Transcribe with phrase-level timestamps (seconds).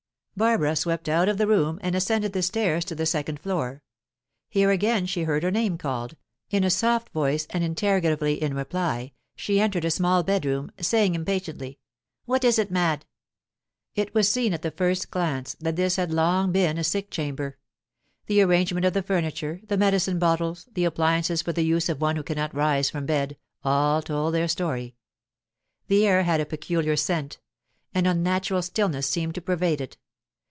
[0.37, 3.83] Barbara swept out of the room, and ascended the stairs to the second floor.
[4.49, 6.15] Here again she heard her name called,
[6.49, 11.77] in a soft voice and interrogatively in reply, she entered a small bedroom, saying impatiently:
[12.25, 13.05] "What is it, Mad?"
[13.93, 17.59] It was seen at the first glance that this had long been a sick chamber.
[18.25, 22.15] The arrangement of the furniture, the medicine bottles, the appliances for the use of one
[22.15, 24.95] who cannot rise from bed, all told their story.
[25.87, 27.37] The air had a peculiar scent;
[27.93, 29.97] an unnatural stillness seemed to pervade it.